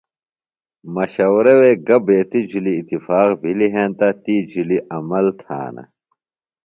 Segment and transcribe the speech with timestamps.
[0.93, 5.83] مشورہ وے گہ بیتیۡ جُھلیۡ اتفاق بِھلیۡ ہینتہ تی جُھلیۡ عمل تھانہ۔